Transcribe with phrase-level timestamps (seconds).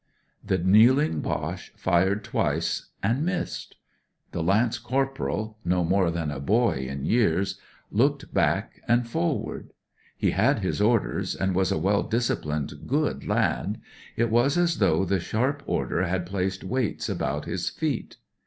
[0.51, 3.75] "The kneeling Boche fired twice, and missed.
[4.31, 7.59] The lance corporal— ^no more than a boy in years—
[7.93, 9.73] ^looked back and forward.
[10.17, 13.79] He had his orders, and was a well disciplined, good lad.
[14.15, 18.17] It was as though the sharp order had placed weights about his feet.